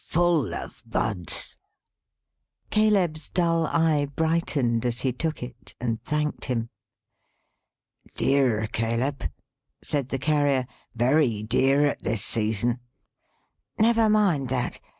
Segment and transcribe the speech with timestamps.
[0.07, 1.59] Full of Buds!"
[2.71, 6.71] Caleb's dull eye brightened, as he took it, and thanked him.
[8.15, 9.29] "Dear, Caleb,"
[9.83, 10.65] said the Carrier.
[10.95, 12.79] "Very dear at this season."
[13.77, 14.79] "Never mind that.